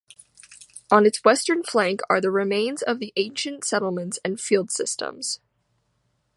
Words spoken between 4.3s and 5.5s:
field systems.